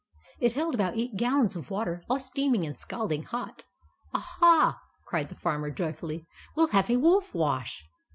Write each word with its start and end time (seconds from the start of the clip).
It 0.39 0.53
held 0.53 0.73
about 0.73 0.97
eight 0.97 1.15
gallons 1.15 1.55
of 1.55 1.69
water, 1.69 2.03
all 2.09 2.17
steaming 2.17 2.63
and 2.63 2.75
scalding 2.75 3.21
hot." 3.21 3.65
Aha!" 4.15 4.81
cried 5.07 5.29
the 5.29 5.35
Farmer, 5.35 5.69
joyfully. 5.69 6.25
"We'll 6.55 6.69
have 6.69 6.89
a 6.89 6.95
wolf 6.97 7.35
wash!" 7.35 7.85